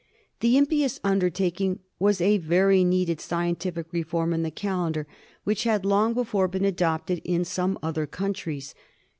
The 0.39 0.55
^Mmpious 0.55 0.99
undertaking" 1.03 1.77
was 1.99 2.21
a 2.21 2.39
very 2.39 2.83
needed 2.83 3.19
scien 3.19 3.55
tific 3.55 3.85
reform 3.91 4.33
in 4.33 4.41
the 4.41 4.49
calendar, 4.49 5.05
which 5.43 5.63
had 5.65 5.85
long 5.85 6.15
before 6.15 6.47
been 6.47 6.65
adopted 6.65 7.21
in 7.23 7.45
some 7.45 7.77
other 7.83 8.07
countries. 8.07 8.73